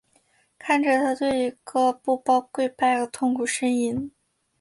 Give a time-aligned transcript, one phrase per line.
[0.57, 4.09] 看着他对着一个布包跪拜和痛苦呻吟。